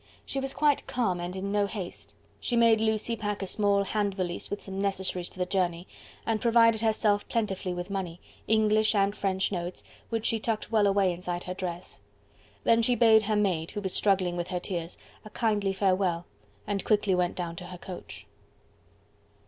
She 0.25 0.39
was 0.39 0.55
quite 0.55 0.87
calm 0.87 1.19
and 1.19 1.35
in 1.35 1.51
no 1.51 1.67
haste. 1.67 2.15
She 2.39 2.55
made 2.55 2.81
Lucie 2.81 3.15
pack 3.15 3.43
a 3.43 3.45
small 3.45 3.83
hand 3.83 4.15
valise 4.15 4.49
with 4.49 4.59
some 4.59 4.81
necessaries 4.81 5.27
for 5.27 5.37
the 5.37 5.45
journey, 5.45 5.87
and 6.25 6.41
provided 6.41 6.81
herself 6.81 7.27
plentifully 7.27 7.71
with 7.75 7.91
money 7.91 8.19
French 8.19 8.59
and 8.95 9.13
English 9.13 9.51
notes 9.51 9.83
which 10.09 10.25
she 10.25 10.39
tucked 10.39 10.71
well 10.71 10.87
away 10.87 11.13
inside 11.13 11.43
her 11.43 11.53
dress. 11.53 12.01
Then 12.63 12.81
she 12.81 12.95
bade 12.95 13.21
her 13.21 13.35
maid, 13.35 13.69
who 13.69 13.81
was 13.81 13.93
struggling 13.93 14.35
with 14.35 14.47
her 14.47 14.59
tears, 14.59 14.97
a 15.23 15.29
kindly 15.29 15.71
farewell, 15.71 16.25
and 16.65 16.83
quickly 16.83 17.13
went 17.13 17.35
down 17.35 17.55
to 17.57 17.67
her 17.67 17.77
coach. 17.77 18.25